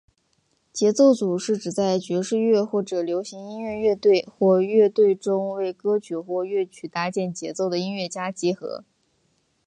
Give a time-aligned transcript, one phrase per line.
[0.73, 8.83] 节奏组是指在爵士乐或者流行音乐乐队或乐团中为歌曲或乐曲搭建节奏的音乐家集合。